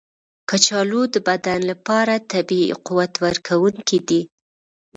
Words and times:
کچالو 0.49 1.01
د 1.13 1.15
بدن 1.27 1.59
لپاره 1.71 2.13
طبیعي 2.31 2.69
قوت 2.85 3.13
ورکونکی 3.23 3.99
دی. 4.07 4.21